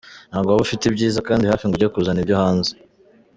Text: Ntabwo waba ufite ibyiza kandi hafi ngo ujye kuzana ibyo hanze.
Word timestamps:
Ntabwo 0.29 0.49
waba 0.49 0.65
ufite 0.67 0.83
ibyiza 0.85 1.19
kandi 1.27 1.43
hafi 1.51 1.65
ngo 1.65 1.75
ujye 1.75 1.87
kuzana 1.93 2.19
ibyo 2.23 2.35
hanze. 2.41 2.71